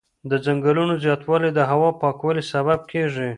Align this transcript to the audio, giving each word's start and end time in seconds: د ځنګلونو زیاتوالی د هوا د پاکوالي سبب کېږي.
د 0.29 0.31
ځنګلونو 0.45 0.93
زیاتوالی 1.03 1.51
د 1.53 1.59
هوا 1.71 1.89
د 1.93 1.97
پاکوالي 2.01 2.43
سبب 2.53 2.79
کېږي. 2.91 3.29